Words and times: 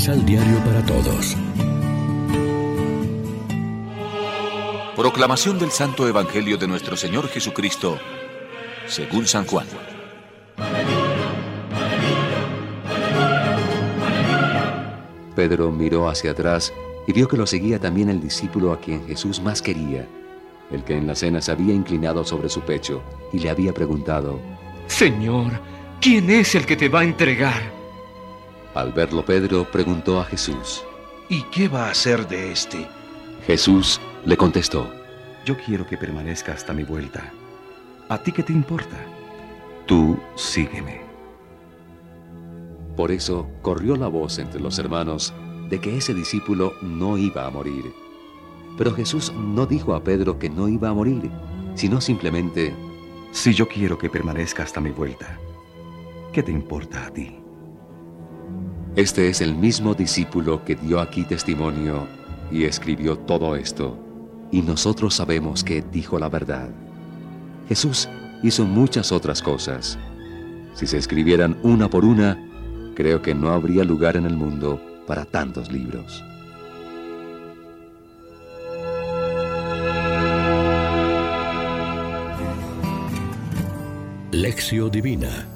Misal 0.00 0.24
Diario 0.24 0.56
para 0.64 0.82
Todos. 0.86 1.36
Proclamación 4.96 5.58
del 5.58 5.70
Santo 5.70 6.08
Evangelio 6.08 6.56
de 6.56 6.66
nuestro 6.66 6.96
Señor 6.96 7.28
Jesucristo, 7.28 7.98
según 8.86 9.26
San 9.26 9.44
Juan. 9.44 9.66
Pedro 15.36 15.70
miró 15.70 16.08
hacia 16.08 16.30
atrás 16.30 16.72
y 17.06 17.12
vio 17.12 17.28
que 17.28 17.36
lo 17.36 17.46
seguía 17.46 17.78
también 17.78 18.08
el 18.08 18.22
discípulo 18.22 18.72
a 18.72 18.80
quien 18.80 19.06
Jesús 19.06 19.42
más 19.42 19.60
quería, 19.60 20.08
el 20.70 20.82
que 20.82 20.96
en 20.96 21.06
la 21.06 21.14
cena 21.14 21.42
se 21.42 21.52
había 21.52 21.74
inclinado 21.74 22.24
sobre 22.24 22.48
su 22.48 22.62
pecho 22.62 23.02
y 23.34 23.40
le 23.40 23.50
había 23.50 23.74
preguntado, 23.74 24.40
Señor, 24.86 25.60
¿quién 26.00 26.30
es 26.30 26.54
el 26.54 26.64
que 26.64 26.78
te 26.78 26.88
va 26.88 27.00
a 27.00 27.04
entregar? 27.04 27.79
Al 28.74 28.92
verlo 28.92 29.24
Pedro 29.24 29.64
preguntó 29.70 30.20
a 30.20 30.24
Jesús, 30.24 30.84
¿Y 31.28 31.42
qué 31.44 31.68
va 31.68 31.86
a 31.86 31.90
hacer 31.90 32.26
de 32.28 32.52
este? 32.52 32.86
Jesús 33.46 34.00
le 34.24 34.36
contestó, 34.36 34.90
Yo 35.44 35.56
quiero 35.56 35.86
que 35.86 35.96
permanezca 35.96 36.52
hasta 36.52 36.72
mi 36.72 36.84
vuelta. 36.84 37.32
¿A 38.08 38.18
ti 38.18 38.32
qué 38.32 38.42
te 38.42 38.52
importa? 38.52 38.96
Tú 39.86 40.18
sígueme. 40.36 41.00
Por 42.96 43.10
eso 43.10 43.48
corrió 43.62 43.96
la 43.96 44.08
voz 44.08 44.38
entre 44.38 44.60
los 44.60 44.78
hermanos 44.78 45.32
de 45.68 45.80
que 45.80 45.96
ese 45.96 46.14
discípulo 46.14 46.74
no 46.82 47.16
iba 47.16 47.46
a 47.46 47.50
morir. 47.50 47.92
Pero 48.76 48.94
Jesús 48.94 49.32
no 49.32 49.66
dijo 49.66 49.94
a 49.94 50.04
Pedro 50.04 50.38
que 50.38 50.50
no 50.50 50.68
iba 50.68 50.88
a 50.90 50.94
morir, 50.94 51.30
sino 51.74 52.00
simplemente, 52.00 52.74
Si 53.32 53.54
yo 53.54 53.68
quiero 53.68 53.96
que 53.96 54.10
permanezca 54.10 54.64
hasta 54.64 54.80
mi 54.80 54.90
vuelta, 54.90 55.38
¿qué 56.32 56.42
te 56.42 56.50
importa 56.50 57.06
a 57.06 57.10
ti? 57.10 57.39
Este 58.96 59.28
es 59.28 59.40
el 59.40 59.54
mismo 59.54 59.94
discípulo 59.94 60.64
que 60.64 60.74
dio 60.74 60.98
aquí 60.98 61.22
testimonio 61.22 62.08
y 62.50 62.64
escribió 62.64 63.16
todo 63.16 63.54
esto, 63.54 63.96
y 64.50 64.62
nosotros 64.62 65.14
sabemos 65.14 65.62
que 65.62 65.80
dijo 65.80 66.18
la 66.18 66.28
verdad. 66.28 66.70
Jesús 67.68 68.08
hizo 68.42 68.64
muchas 68.64 69.12
otras 69.12 69.42
cosas. 69.42 69.96
Si 70.74 70.88
se 70.88 70.98
escribieran 70.98 71.56
una 71.62 71.88
por 71.88 72.04
una, 72.04 72.36
creo 72.96 73.22
que 73.22 73.32
no 73.32 73.50
habría 73.50 73.84
lugar 73.84 74.16
en 74.16 74.26
el 74.26 74.36
mundo 74.36 74.82
para 75.06 75.24
tantos 75.24 75.70
libros. 75.70 76.24
Lección 84.32 84.90
Divina 84.90 85.46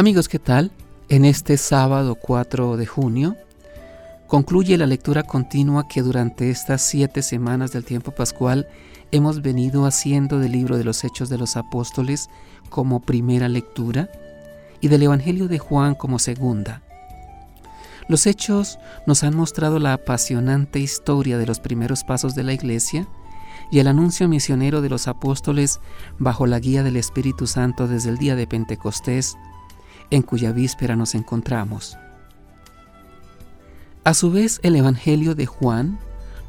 Amigos, 0.00 0.30
¿qué 0.30 0.38
tal? 0.38 0.70
En 1.10 1.26
este 1.26 1.58
sábado 1.58 2.14
4 2.14 2.78
de 2.78 2.86
junio 2.86 3.36
concluye 4.28 4.78
la 4.78 4.86
lectura 4.86 5.24
continua 5.24 5.88
que 5.88 6.00
durante 6.00 6.48
estas 6.48 6.80
siete 6.80 7.20
semanas 7.20 7.72
del 7.72 7.84
tiempo 7.84 8.10
pascual 8.10 8.66
hemos 9.10 9.42
venido 9.42 9.84
haciendo 9.84 10.38
del 10.38 10.52
libro 10.52 10.78
de 10.78 10.84
los 10.84 11.04
Hechos 11.04 11.28
de 11.28 11.36
los 11.36 11.58
Apóstoles 11.58 12.30
como 12.70 13.00
primera 13.00 13.50
lectura 13.50 14.08
y 14.80 14.88
del 14.88 15.02
Evangelio 15.02 15.48
de 15.48 15.58
Juan 15.58 15.94
como 15.94 16.18
segunda. 16.18 16.80
Los 18.08 18.26
hechos 18.26 18.78
nos 19.06 19.22
han 19.22 19.36
mostrado 19.36 19.80
la 19.80 19.92
apasionante 19.92 20.78
historia 20.78 21.36
de 21.36 21.44
los 21.44 21.60
primeros 21.60 22.04
pasos 22.04 22.34
de 22.34 22.44
la 22.44 22.54
Iglesia 22.54 23.06
y 23.70 23.80
el 23.80 23.86
anuncio 23.86 24.28
misionero 24.28 24.80
de 24.80 24.88
los 24.88 25.08
apóstoles 25.08 25.78
bajo 26.18 26.46
la 26.46 26.58
guía 26.58 26.82
del 26.82 26.96
Espíritu 26.96 27.46
Santo 27.46 27.86
desde 27.86 28.08
el 28.08 28.16
día 28.16 28.34
de 28.34 28.46
Pentecostés, 28.46 29.36
en 30.10 30.22
cuya 30.22 30.52
víspera 30.52 30.96
nos 30.96 31.14
encontramos. 31.14 31.96
A 34.04 34.14
su 34.14 34.30
vez, 34.30 34.60
el 34.62 34.76
Evangelio 34.76 35.34
de 35.34 35.46
Juan 35.46 35.98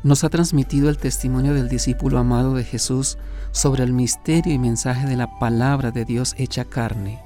nos 0.03 0.23
ha 0.23 0.29
transmitido 0.29 0.89
el 0.89 0.97
testimonio 0.97 1.53
del 1.53 1.69
discípulo 1.69 2.17
amado 2.17 2.55
de 2.55 2.63
Jesús 2.63 3.17
sobre 3.51 3.83
el 3.83 3.93
misterio 3.93 4.53
y 4.53 4.57
mensaje 4.57 5.05
de 5.05 5.15
la 5.15 5.37
palabra 5.37 5.91
de 5.91 6.05
Dios 6.05 6.33
hecha 6.37 6.65
carne, 6.65 7.19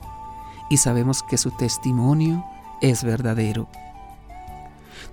y 0.70 0.78
sabemos 0.78 1.24
que 1.24 1.38
su 1.38 1.52
testimonio 1.52 2.44
es 2.82 3.04
verdadero. 3.04 3.68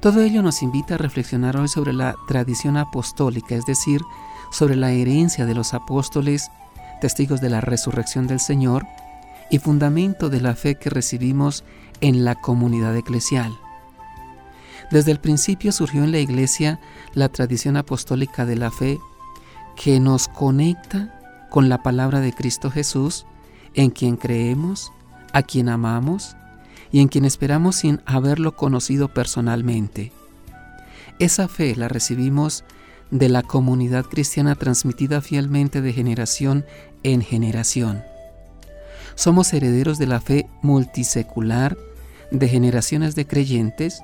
Todo 0.01 0.23
ello 0.23 0.43
nos 0.43 0.63
invita 0.63 0.95
a 0.95 0.99
reflexionar 0.99 1.57
hoy 1.57 1.69
sobre 1.69 1.93
la 1.93 2.17
tradición 2.27 2.77
apostólica, 2.77 3.55
es 3.55 3.67
decir, 3.67 4.01
sobre 4.51 4.75
la 4.75 4.91
herencia 4.91 5.47
de 5.47 5.55
los 5.55 5.75
apóstoles, 5.75 6.51
testigos 7.01 7.41
de 7.41 7.51
la 7.51 7.61
resurrección 7.61 8.27
del 8.27 8.41
Señor 8.41 8.87
y 9.53 9.59
fundamento 9.59 10.31
de 10.31 10.41
la 10.41 10.57
fe 10.57 10.77
que 10.77 10.89
recibimos 10.89 11.63
en 12.01 12.25
la 12.25 12.35
comunidad 12.35 12.97
eclesial. 12.97 13.53
Desde 14.91 15.13
el 15.13 15.21
principio 15.21 15.73
surgió 15.73 16.03
en 16.03 16.11
la 16.11 16.21
Iglesia 16.21 16.81
la 17.13 17.29
tradición 17.29 17.77
apostólica 17.77 18.47
de 18.47 18.57
la 18.57 18.71
fe 18.71 18.99
que 19.77 20.01
nos 20.01 20.27
conecta 20.27 21.21
con 21.51 21.69
la 21.69 21.83
palabra 21.83 22.21
de 22.21 22.33
Cristo 22.33 22.71
Jesús, 22.71 23.27
en 23.75 23.91
quien 23.91 24.17
creemos, 24.17 24.91
a 25.35 25.43
quien 25.43 25.69
amamos 25.69 26.35
y 26.91 27.01
en 27.01 27.09
quien 27.09 27.27
esperamos 27.27 27.77
sin 27.77 28.01
haberlo 28.07 28.57
conocido 28.57 29.09
personalmente. 29.09 30.13
Esa 31.19 31.47
fe 31.47 31.77
la 31.77 31.89
recibimos 31.89 32.65
de 33.11 33.29
la 33.29 33.43
comunidad 33.43 34.07
cristiana 34.07 34.55
transmitida 34.55 35.21
fielmente 35.21 35.83
de 35.83 35.93
generación 35.93 36.65
en 37.03 37.21
generación. 37.21 38.12
Somos 39.15 39.53
herederos 39.53 39.99
de 39.99 40.07
la 40.07 40.21
fe 40.21 40.49
multisecular 40.63 41.77
de 42.31 42.49
generaciones 42.49 43.15
de 43.15 43.27
creyentes 43.27 44.03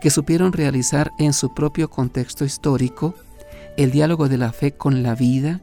que 0.00 0.10
supieron 0.10 0.52
realizar 0.52 1.12
en 1.18 1.32
su 1.32 1.54
propio 1.54 1.90
contexto 1.90 2.44
histórico 2.44 3.14
el 3.76 3.90
diálogo 3.90 4.28
de 4.28 4.38
la 4.38 4.52
fe 4.52 4.72
con 4.72 5.02
la 5.02 5.14
vida, 5.14 5.60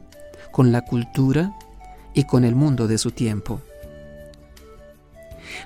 con 0.52 0.72
la 0.72 0.82
cultura 0.82 1.54
y 2.14 2.24
con 2.24 2.44
el 2.44 2.54
mundo 2.54 2.86
de 2.86 2.98
su 2.98 3.10
tiempo. 3.10 3.60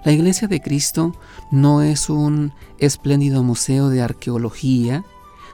La 0.05 0.13
Iglesia 0.13 0.49
de 0.49 0.61
Cristo 0.61 1.15
no 1.51 1.83
es 1.83 2.11
un 2.11 2.53
espléndido 2.79 3.43
museo 3.43 3.89
de 3.89 4.03
arqueología 4.03 5.05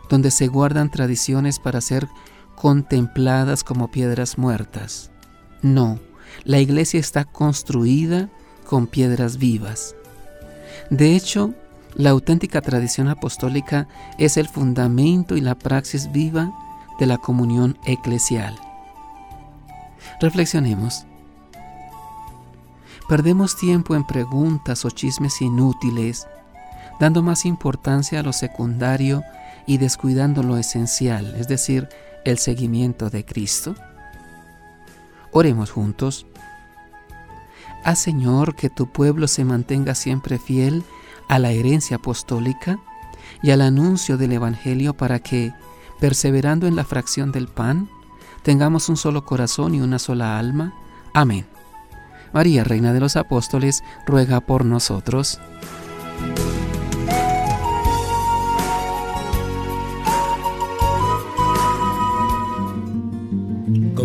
donde 0.08 0.30
se 0.30 0.46
guardan 0.46 0.90
tradiciones 0.90 1.58
para 1.58 1.80
ser 1.80 2.08
contempladas 2.54 3.64
como 3.64 3.90
piedras 3.90 4.38
muertas. 4.38 5.10
No, 5.62 5.98
la 6.44 6.59
Iglesia 6.59 7.00
está 7.00 7.25
construida 7.25 8.28
con 8.66 8.87
piedras 8.87 9.38
vivas. 9.38 9.94
De 10.91 11.16
hecho, 11.16 11.54
la 11.94 12.10
auténtica 12.10 12.60
tradición 12.60 13.09
apostólica 13.09 13.88
es 14.19 14.36
el 14.36 14.48
fundamento 14.48 15.36
y 15.36 15.41
la 15.41 15.54
praxis 15.54 16.12
viva 16.12 16.53
de 16.98 17.06
la 17.06 17.19
comunión 17.19 17.78
eclesial. 17.86 18.54
Reflexionemos. 20.20 21.06
Perdemos 23.09 23.56
tiempo 23.56 23.94
en 23.94 24.04
preguntas 24.04 24.84
o 24.84 24.91
chismes 24.91 25.41
inútiles, 25.41 26.26
dando 26.98 27.22
más 27.22 27.44
importancia 27.44 28.20
a 28.20 28.22
lo 28.22 28.32
secundario 28.32 29.22
y 29.66 29.78
descuidando 29.78 30.42
lo 30.42 30.56
esencial, 30.56 31.34
es 31.38 31.48
decir, 31.48 31.88
el 32.25 32.38
seguimiento 32.38 33.10
de 33.10 33.25
Cristo. 33.25 33.75
Oremos 35.32 35.70
juntos. 35.70 36.26
Haz 37.84 37.98
Señor 38.00 38.56
que 38.56 38.70
tu 38.70 38.91
pueblo 38.91 39.28
se 39.28 39.44
mantenga 39.44 39.94
siempre 39.94 40.38
fiel 40.38 40.82
a 41.28 41.38
la 41.38 41.53
herencia 41.53 41.97
apostólica 41.97 42.78
y 43.42 43.50
al 43.50 43.62
anuncio 43.62 44.16
del 44.16 44.33
Evangelio 44.33 44.95
para 44.95 45.18
que, 45.18 45.53
perseverando 46.00 46.66
en 46.66 46.77
la 46.77 46.84
fracción 46.84 47.33
del 47.33 47.48
pan, 47.48 47.89
tengamos 48.42 48.89
un 48.89 48.97
solo 48.97 49.24
corazón 49.24 49.74
y 49.74 49.80
una 49.80 49.98
sola 49.98 50.39
alma. 50.39 50.74
Amén. 51.15 51.47
María, 52.33 52.65
Reina 52.65 52.92
de 52.92 53.00
los 53.00 53.16
Apóstoles, 53.16 53.83
ruega 54.06 54.41
por 54.41 54.65
nosotros. 54.65 55.41